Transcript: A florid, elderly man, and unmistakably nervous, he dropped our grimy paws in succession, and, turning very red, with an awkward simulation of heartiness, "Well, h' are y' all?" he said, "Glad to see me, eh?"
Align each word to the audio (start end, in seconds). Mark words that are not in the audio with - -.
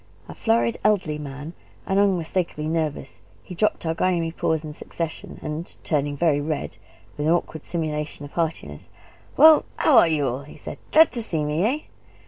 A 0.27 0.33
florid, 0.33 0.77
elderly 0.83 1.19
man, 1.19 1.53
and 1.85 1.99
unmistakably 1.99 2.65
nervous, 2.67 3.19
he 3.43 3.53
dropped 3.53 3.85
our 3.85 3.93
grimy 3.93 4.31
paws 4.31 4.63
in 4.63 4.73
succession, 4.73 5.39
and, 5.43 5.77
turning 5.83 6.17
very 6.17 6.41
red, 6.41 6.77
with 7.19 7.27
an 7.27 7.31
awkward 7.31 7.65
simulation 7.65 8.25
of 8.25 8.31
heartiness, 8.31 8.89
"Well, 9.37 9.59
h' 9.79 9.85
are 9.85 10.07
y' 10.07 10.19
all?" 10.19 10.41
he 10.41 10.55
said, 10.57 10.79
"Glad 10.91 11.11
to 11.11 11.21
see 11.21 11.43
me, 11.43 11.63
eh?" 11.65 11.79